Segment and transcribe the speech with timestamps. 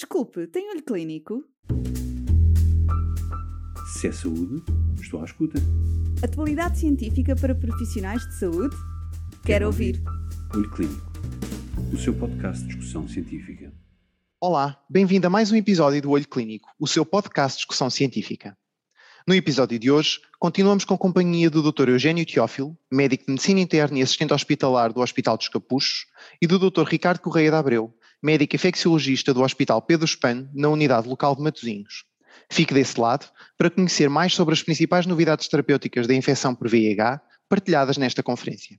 [0.00, 1.44] Desculpe, tem olho clínico?
[3.92, 4.64] Se é saúde,
[4.98, 5.60] estou à escuta.
[6.24, 8.74] Atualidade científica para profissionais de saúde?
[8.74, 10.02] Quero, Quero ouvir.
[10.54, 11.12] Olho Clínico,
[11.92, 13.74] o seu podcast de discussão científica.
[14.40, 18.56] Olá, bem-vindo a mais um episódio do Olho Clínico, o seu podcast de discussão científica.
[19.28, 21.90] No episódio de hoje, continuamos com a companhia do Dr.
[21.90, 26.06] Eugênio Teófilo, médico de medicina interna e assistente hospitalar do Hospital dos Capuchos,
[26.40, 26.84] e do Dr.
[26.84, 32.04] Ricardo Correia de Abreu, médico infecciologista do Hospital Pedro Espan, na unidade local de Matosinhos.
[32.50, 37.20] Fique desse lado para conhecer mais sobre as principais novidades terapêuticas da infecção por VIH
[37.48, 38.78] partilhadas nesta conferência.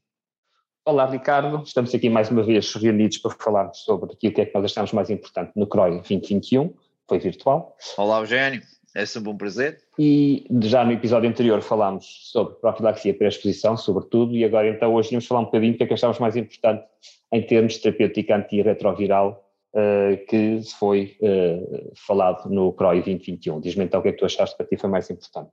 [0.86, 1.64] Olá, Ricardo.
[1.64, 4.91] Estamos aqui mais uma vez reunidos para falarmos sobre aquilo que é que nós achamos
[4.91, 6.73] mais importante no CROI 2021,
[7.08, 7.76] foi virtual.
[7.98, 8.62] Olá, Eugênio.
[8.95, 9.80] É sempre um prazer.
[10.04, 15.28] E já no episódio anterior falámos sobre profilaxia pré-exposição, sobretudo, e agora então hoje vamos
[15.28, 16.84] falar um bocadinho do que é que achamos mais importante
[17.32, 23.62] em termos de terapêutica antirretroviral uh, que foi uh, falado no CROI 2021.
[23.62, 25.52] Diz-me então o que é que tu achaste para ti foi mais importante.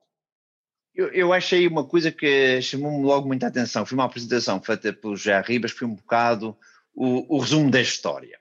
[0.95, 3.85] Eu, eu achei uma coisa que chamou-me logo muita atenção.
[3.85, 6.57] Foi uma apresentação feita pelo José Ribas, foi um bocado
[6.95, 8.39] o, o resumo da história.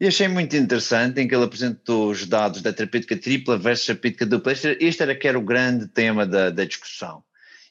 [0.00, 4.24] E achei muito interessante em que ele apresentou os dados da terapêutica tripla versus terapêutica
[4.24, 4.52] dupla.
[4.52, 7.22] Este, era que era o grande tema da, da, discussão.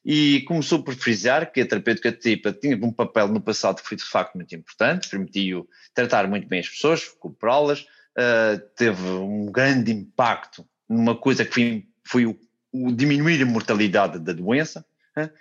[0.06, 3.98] E começou por frisar que a terapêutica tripla tinha um papel no passado que foi
[3.98, 9.92] de facto muito importante, permitiu tratar muito bem as pessoas, recuperá-las, uh, teve um grande
[9.92, 12.40] impacto numa coisa que foi, foi o,
[12.72, 14.86] o, diminuir a mortalidade da doença.
[15.18, 15.32] Uh,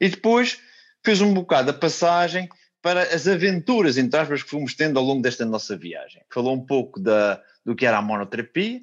[0.00, 0.58] e depois
[1.04, 2.48] fez um bocado a passagem
[2.80, 6.22] para as aventuras, entre aspas, que fomos tendo ao longo desta nossa viagem.
[6.32, 8.80] Falou um pouco da, do que era a monoterapia,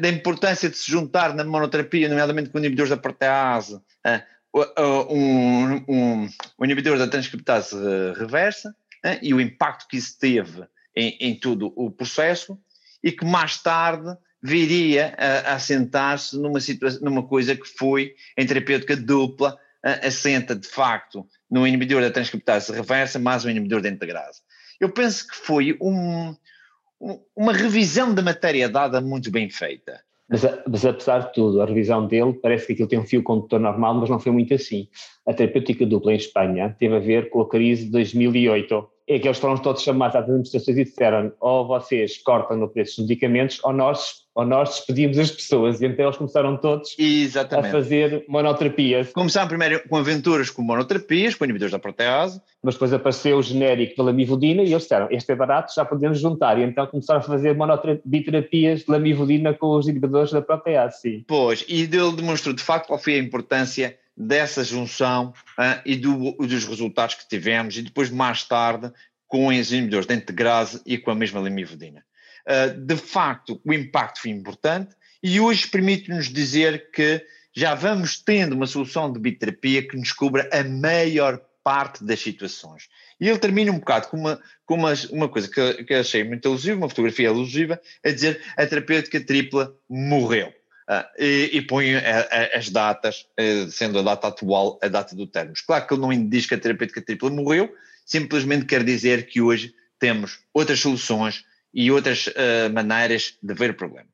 [0.00, 3.80] da importância de se juntar na monoterapia, nomeadamente com inibidores da protease,
[4.54, 7.74] um, um, um, inibidor da transcriptase
[8.16, 8.74] reversa,
[9.20, 12.56] e o impacto que isso teve em, em todo o processo,
[13.02, 16.58] e que mais tarde viria a, a assentar-se numa,
[17.00, 23.18] numa coisa que foi em terapêutica dupla, assenta de facto no inibidor da transcriptase reversa
[23.18, 24.40] mais um inibidor da integrase.
[24.80, 26.34] Eu penso que foi um,
[27.36, 30.00] uma revisão da matéria dada muito bem feita.
[30.28, 33.60] Mas, mas, apesar de tudo, a revisão dele parece que aquilo tem um fio condutor
[33.60, 34.88] normal, mas não foi muito assim.
[35.26, 39.28] A terapêutica dupla em Espanha teve a ver com a crise de 2008 é que
[39.28, 43.60] eles foram todos chamados às administrações e disseram ou vocês cortam no preço dos medicamentos
[43.62, 45.80] ou nós, ou nós despedimos as pessoas.
[45.80, 47.68] E então eles começaram todos Exatamente.
[47.68, 49.12] a fazer monoterapias.
[49.12, 52.40] Começaram primeiro com aventuras com monoterapias, com inibidores da protease.
[52.62, 56.18] Mas depois apareceu o genérico da lamivudina e eles disseram este é barato, já podemos
[56.18, 56.58] juntar.
[56.58, 61.24] E então começaram a fazer monoterapias de lamivudina com os inibidores da protease, sim.
[61.26, 65.32] Pois, e ele demonstrou de facto qual foi a importância dessa junção
[65.84, 68.92] e do, dos resultados que tivemos e depois mais tarde
[69.26, 72.04] com os inibidores da integrase e com a mesma lamivudina.
[72.46, 78.54] Uh, de facto, o impacto foi importante e hoje permite-nos dizer que já vamos tendo
[78.54, 82.88] uma solução de biterapia que nos cubra a maior parte das situações.
[83.20, 86.48] E ele termina um bocado com uma, com uma, uma coisa que, que achei muito
[86.48, 90.52] alusiva, uma fotografia alusiva, a dizer a terapêutica tripla morreu.
[90.88, 95.14] Uh, e, e põe a, a, as datas, uh, sendo a data atual a data
[95.14, 95.54] do término.
[95.64, 97.72] Claro que ele não diz que a terapêutica tripla morreu,
[98.04, 103.74] simplesmente quer dizer que hoje temos outras soluções e outras uh, maneiras de ver o
[103.74, 104.08] problema.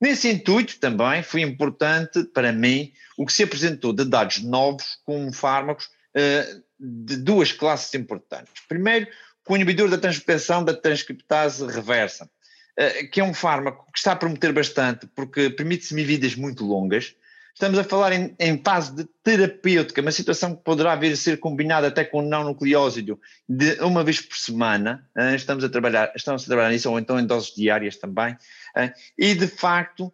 [0.00, 5.32] Nesse intuito também foi importante para mim o que se apresentou de dados novos com
[5.32, 5.90] fármacos
[6.78, 8.52] de duas classes importantes.
[8.68, 9.06] Primeiro,
[9.44, 12.30] com o inibidor da transcriptação da transcriptase reversa,
[12.76, 17.14] eh, que é um fármaco que está a prometer bastante, porque permite semividas muito longas.
[17.58, 21.40] Estamos a falar em, em, fase de terapêutica, uma situação que poderá vir a ser
[21.40, 25.04] combinada até com não nucleósido de uma vez por semana.
[25.16, 28.36] Eh, estamos a trabalhar, estamos a trabalhar nisso, ou então em doses diárias também.
[28.76, 30.12] Eh, e de facto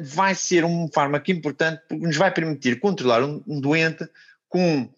[0.00, 4.08] vai ser um fármaco importante porque nos vai permitir controlar um, um doente
[4.48, 4.88] com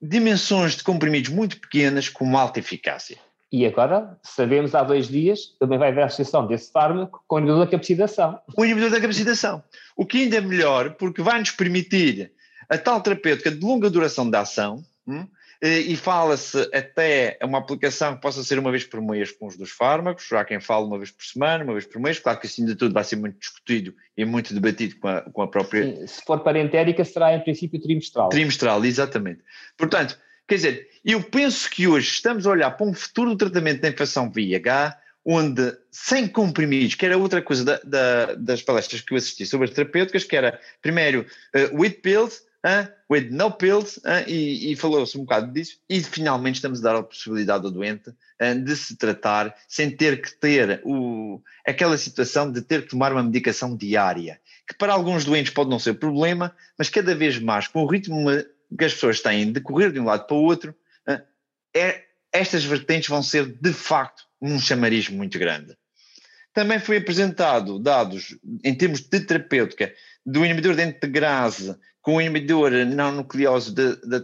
[0.00, 3.18] dimensões de comprimidos muito pequenas com alta eficácia.
[3.50, 7.38] E agora, sabemos há dois dias, também vai haver a associação desse fármaco com o
[7.40, 8.40] inibidor da capacitação.
[8.56, 9.62] O inibidor da capacitação.
[9.96, 12.32] O que ainda é melhor, porque vai nos permitir
[12.68, 15.26] a tal terapêutica de longa duração de ação, hum,
[15.62, 19.70] e fala-se até uma aplicação que possa ser uma vez por mês com os dos
[19.70, 22.64] fármacos, já quem fala uma vez por semana, uma vez por mês, claro que assim
[22.64, 25.84] de tudo vai ser muito discutido e muito debatido com a, com a própria...
[25.84, 28.28] Sim, se for parentérica será em princípio trimestral.
[28.30, 29.40] Trimestral, exatamente.
[29.76, 30.18] Portanto,
[30.48, 34.30] Quer dizer, eu penso que hoje estamos a olhar para um futuro tratamento da infecção
[34.30, 39.46] VIH onde, sem comprimidos, que era outra coisa da, da, das palestras que eu assisti
[39.46, 44.72] sobre as terapêuticas, que era, primeiro, uh, with pills, uh, with no pills, uh, e,
[44.72, 48.64] e falou-se um bocado disso, e finalmente estamos a dar a possibilidade ao doente uh,
[48.64, 53.22] de se tratar sem ter que ter o, aquela situação de ter que tomar uma
[53.22, 57.82] medicação diária, que para alguns doentes pode não ser problema, mas cada vez mais, com
[57.82, 58.26] o ritmo
[58.76, 60.74] que as pessoas têm de correr de um lado para o outro,
[61.74, 65.76] é, estas vertentes vão ser de facto um chamariz muito grande.
[66.52, 69.94] Também foi apresentado dados em termos de terapêutica
[70.26, 74.20] do inibidor de integrase com o inibidor não nucleose da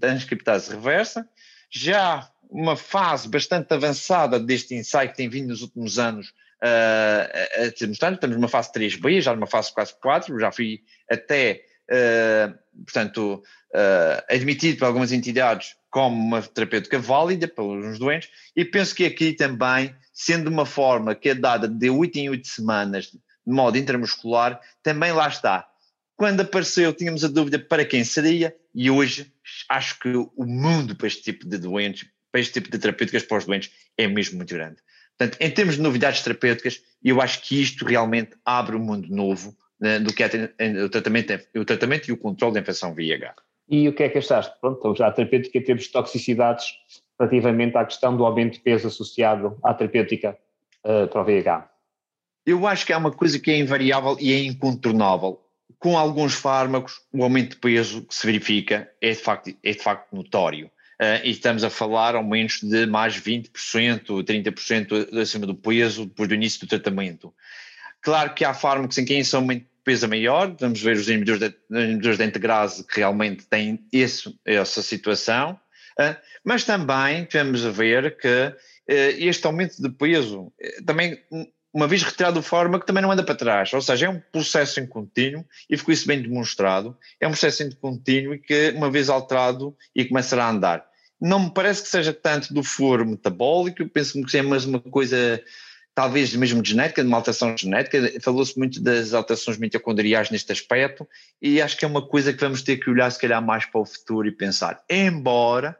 [0.00, 1.28] transcriptase reversa,
[1.70, 6.28] já uma fase bastante avançada deste ensaio que tem vindo nos últimos anos
[6.62, 11.64] uh, a mostrado, estamos numa fase 3B, já numa fase quase 4, já fui até,
[11.90, 13.42] uh, portanto,
[13.74, 19.04] uh, admitido por algumas entidades como uma terapêutica válida para os doentes, e penso que
[19.04, 23.76] aqui também, sendo uma forma que é dada de 8 em 8 semanas, de modo
[23.76, 25.68] intramuscular, também lá está.
[26.16, 29.30] Quando apareceu, tínhamos a dúvida para quem seria, e hoje
[29.68, 33.36] acho que o mundo para este tipo de doentes, para este tipo de terapêuticas para
[33.36, 34.76] os doentes, é mesmo muito grande.
[35.18, 39.54] Portanto, em termos de novidades terapêuticas, eu acho que isto realmente abre um mundo novo
[39.78, 40.28] né, do que é
[40.82, 43.34] o tratamento, o tratamento e o controle da infecção VIH.
[43.72, 44.54] E o que é que achaste?
[44.60, 46.66] Pronto, então já a terapêutica em termos de toxicidades
[47.18, 50.36] relativamente à questão do aumento de peso associado à terapêutica
[50.84, 51.70] uh, para o VIH.
[52.44, 55.40] Eu acho que é uma coisa que é invariável e é incontornável.
[55.78, 59.78] Com alguns fármacos, o aumento de peso que se verifica é de facto, é de
[59.78, 60.66] facto notório.
[61.00, 66.34] Uh, e estamos a falar aumentos de mais 20%, 30% acima do peso depois do
[66.34, 67.32] início do tratamento.
[68.02, 71.54] Claro que há fármacos em que esse aumento peso maior, vamos ver os inibidores de,
[71.70, 75.58] inibidores integrase que realmente têm esse, essa situação,
[75.98, 78.54] uh, mas também temos a ver que uh,
[78.88, 81.18] este aumento de peso uh, também,
[81.72, 84.80] uma vez retirado o fármaco, também não anda para trás, ou seja, é um processo
[84.80, 88.90] em contínuo e ficou isso bem demonstrado, é um processo em contínuo e que uma
[88.90, 90.86] vez alterado e começará a andar.
[91.20, 95.40] Não me parece que seja tanto do foro metabólico, penso que é mais uma coisa
[95.94, 101.06] talvez mesmo de genética, de uma alteração genética, falou-se muito das alterações mitocondriais neste aspecto,
[101.40, 103.80] e acho que é uma coisa que vamos ter que olhar se calhar mais para
[103.80, 105.76] o futuro e pensar, embora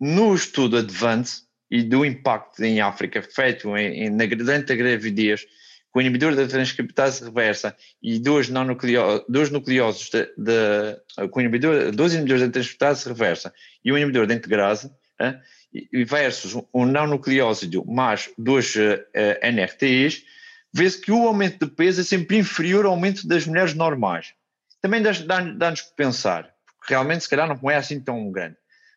[0.00, 5.46] no estudo Advance e do impacto em África feito em, em, na, durante a gravidez,
[5.90, 11.40] com o inibidor da transcriptase reversa e dois, não nucleo, dois nucleosos de, de, com
[11.40, 13.52] inibidor, dois inibidores da transcriptase reversa
[13.84, 14.90] e um inibidor da integrase,
[16.06, 20.22] versus um não nucleósido mais dois eh, NRTs,
[20.72, 24.34] vê-se que o aumento de peso é sempre inferior ao aumento das mulheres normais.
[24.80, 28.56] Também dá-nos que pensar, porque realmente se calhar não é assim tão grande.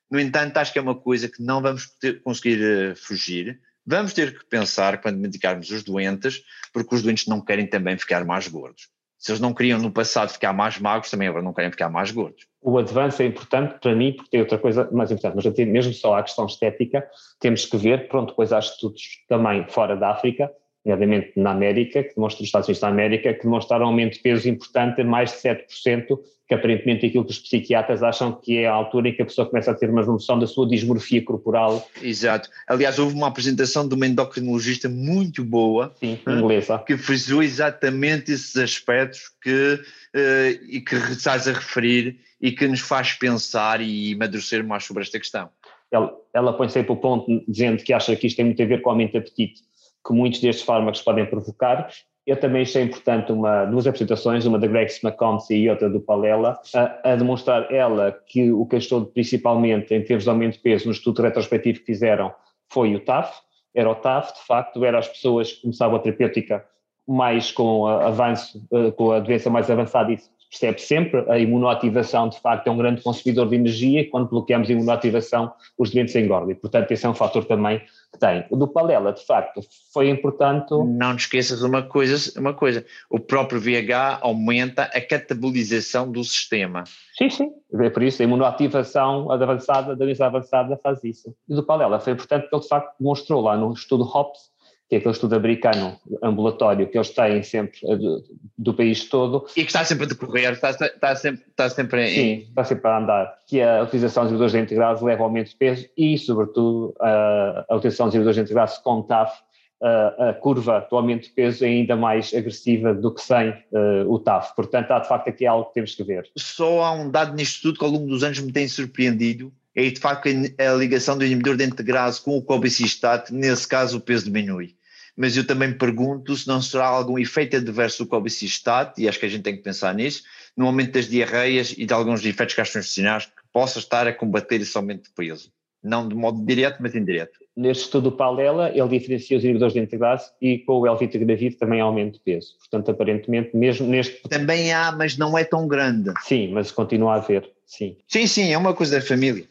[0.09, 1.89] No entanto, acho que é uma coisa que não vamos
[2.23, 3.59] conseguir uh, fugir.
[3.85, 6.41] Vamos ter que pensar quando medicarmos os doentes,
[6.73, 8.89] porque os doentes não querem também ficar mais gordos.
[9.25, 12.11] Se eles não queriam no passado ficar mais magros, também agora não querem ficar mais
[12.11, 12.45] gordos.
[12.61, 16.13] O avanço é importante para mim porque tem outra coisa mais importante, mas mesmo só
[16.13, 17.03] a questão estética,
[17.39, 20.51] temos que ver, pronto, depois há estudos também fora da África,
[20.85, 24.19] nomeadamente na América, que demonstram, os Estados Unidos da América, que demonstraram um aumento de
[24.19, 28.73] peso importante, mais de 7%, que aparentemente aquilo que os psiquiatras acham que é a
[28.73, 31.89] altura em que a pessoa começa a ter uma noção da sua dismorfia corporal.
[32.03, 32.49] Exato.
[32.67, 35.91] Aliás, houve uma apresentação de uma endocrinologista muito boa.
[35.99, 36.77] Sim, inglesa.
[36.77, 42.81] Que frisou exatamente esses aspectos que, uh, e que estás a referir e que nos
[42.81, 45.49] faz pensar e amadurecer mais sobre esta questão.
[45.91, 48.81] Ela, ela põe sempre o ponto dizendo que acha que isto tem muito a ver
[48.81, 49.63] com o aumento de apetite
[50.05, 51.89] que muitos destes fármacos podem provocar.
[52.25, 56.59] Eu também achei importante uma, duas apresentações, uma da Greg McCombs e outra do Palela,
[56.73, 60.85] a, a, demonstrar ela que o que ajudou principalmente em termos de aumento de peso
[60.85, 62.33] no estudo retrospectivo que fizeram
[62.67, 63.31] foi o TAF,
[63.75, 66.65] era o TAF, de facto, era as pessoas que começavam a terapêutica
[67.07, 70.17] mais com avanço, eh, com a doença mais avançada e
[70.59, 74.69] percebe sempre, a imunoativação de facto é um grande consumidor de energia e quando bloqueamos
[74.69, 77.81] a imunoativação os doentes engordam e portanto esse é um fator também
[78.11, 78.45] que tem.
[78.49, 79.61] O do Palela de facto
[79.93, 80.73] foi importante...
[80.73, 86.85] Não te esqueças uma coisa, uma coisa, o próprio VH aumenta a catabolização do sistema.
[87.17, 91.35] Sim, sim, é por isso a imunoativação avançada, da doença avançada faz isso.
[91.49, 94.54] E do Palela foi importante porque ele de facto demonstrou lá no estudo HOPS
[94.87, 98.23] que é aquele estudo americano ambulatório que eles têm sempre eh, do,
[98.57, 99.45] do país todo.
[99.55, 102.13] E que está sempre a decorrer, está, está, sempre, está sempre em...
[102.13, 103.37] Sim, está sempre a andar.
[103.47, 107.75] Que a utilização de inibidores integrados leva ao aumento de peso e, sobretudo, a, a
[107.75, 109.33] utilização de inibidores integrados com TAF,
[109.81, 114.07] a, a, curva do aumento de peso é ainda mais agressiva do que sem uh,
[114.07, 114.55] o TAF.
[114.55, 116.29] Portanto, há de facto aqui algo que temos que ver.
[116.37, 119.89] Só há um dado neste estudo que ao longo dos anos me tem surpreendido, é
[119.89, 124.25] de facto a ligação do inibidor de integrase com o cobicistat, nesse caso o peso
[124.25, 124.75] diminui.
[125.15, 129.25] mas eu também pergunto se não será algum efeito adverso do colbicistato, e acho que
[129.25, 130.23] a gente tem que pensar nisso,
[130.55, 134.75] no aumento das diarreias e de alguns efeitos gastrointestinais que possa estar a combater esse
[134.75, 135.51] aumento de peso.
[135.81, 137.39] Não de modo direto, mas indireto.
[137.55, 141.79] Neste estudo do Palela, ele diferencia os inibidores de integrase e com o Elvitegravir também
[141.79, 142.57] aumento de peso.
[142.57, 144.27] Portanto, aparentemente, mesmo neste...
[144.27, 146.11] Também há, mas não é tão grande.
[146.23, 147.97] Sim, mas continua a haver, sim.
[148.07, 149.45] Sim, sim, é uma coisa da família.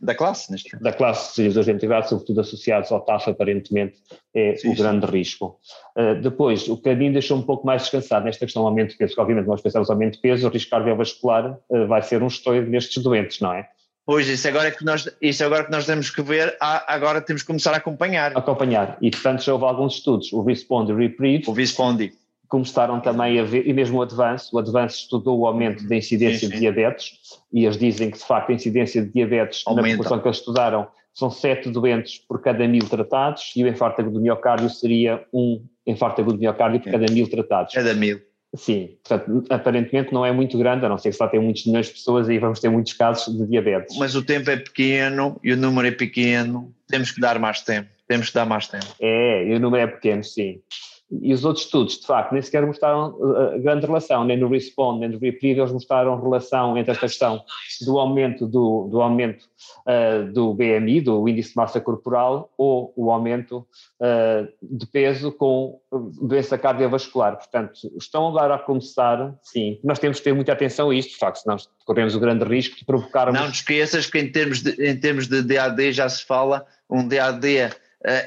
[0.00, 3.98] Da classe, neste Da classe de integrase, sobretudo associados ao TAF, aparentemente,
[4.34, 5.12] é sim, o grande sim.
[5.12, 5.58] risco.
[5.96, 8.92] Uh, depois, o que a mim deixou um pouco mais descansado nesta questão do aumento
[8.92, 12.22] de peso, que obviamente nós pensamos aumento de peso, o risco cardiovascular uh, vai ser
[12.22, 13.68] um estouro nestes doentes, não é?
[14.06, 17.42] Pois, isso agora é que nós, isso agora que nós temos que ver, agora temos
[17.42, 18.36] que começar a acompanhar.
[18.36, 18.96] Acompanhar.
[19.00, 21.44] E, portanto, já houve alguns estudos, o Responde e o Reprieve.
[21.48, 22.12] O Responde.
[22.50, 26.40] Começaram também a ver, e mesmo o Advance, o Advance estudou o aumento da incidência
[26.40, 26.52] sim, sim.
[26.52, 27.12] de diabetes,
[27.52, 29.88] e eles dizem que, de facto, a incidência de diabetes, Aumenta.
[29.88, 34.00] na população que eles estudaram, são sete doentes por cada mil tratados, e o infarto
[34.00, 37.72] agudo do miocárdio seria um infarto agudo do miocárdio por cada mil tratados.
[37.72, 38.20] Cada mil.
[38.52, 41.86] Sim, portanto, aparentemente não é muito grande, a não ser que só tem muitos milhões
[41.86, 43.96] de pessoas e vamos ter muitos casos de diabetes.
[43.96, 47.88] Mas o tempo é pequeno e o número é pequeno, temos que dar mais tempo,
[48.08, 48.86] temos que dar mais tempo.
[49.00, 50.60] É, e o número é pequeno, sim.
[51.10, 55.00] E os outros estudos, de facto, nem sequer mostraram uh, grande relação, nem no Respond,
[55.00, 57.42] nem no Reprieve, eles mostraram relação entre esta questão
[57.84, 59.44] do aumento do, do aumento
[59.86, 63.66] uh, do BMI, do índice de massa corporal, ou o aumento
[64.00, 65.80] uh, de peso com
[66.22, 67.36] doença cardiovascular.
[67.36, 71.18] Portanto, estão agora a começar, sim, nós temos que ter muita atenção a isto, de
[71.18, 73.40] facto, senão corremos o grande risco de provocarmos...
[73.40, 77.06] Não te esqueças que em termos de, em termos de DAD já se fala, um
[77.06, 77.70] DAD eh,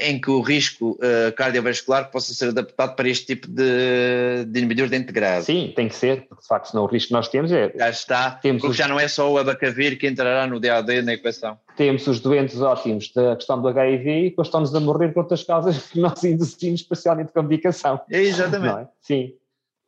[0.01, 4.87] em que o risco uh, cardiovascular possa ser adaptado para este tipo de, de inibidor
[4.87, 5.43] de integrado.
[5.43, 7.71] Sim, tem que ser, porque de facto senão o risco que nós temos é...
[7.75, 11.01] Já está, temos porque os, já não é só o abacavir que entrará no DAD
[11.01, 11.57] na equação.
[11.75, 15.43] Temos os doentes ótimos da questão do HIV e depois estão-nos a morrer por outras
[15.43, 17.99] causas que nós induzimos, parcialmente com medicação.
[18.11, 18.81] É exatamente.
[18.81, 18.87] É?
[19.01, 19.33] Sim,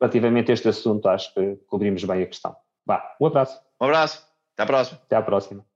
[0.00, 2.56] relativamente a este assunto acho que cobrimos bem a questão.
[2.84, 3.60] Vá, um abraço.
[3.80, 5.00] Um abraço, até à próxima.
[5.06, 5.75] Até à próxima.